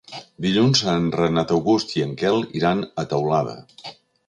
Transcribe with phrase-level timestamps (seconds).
[0.45, 3.57] Dilluns en Renat August i en Quel iran a Teulada.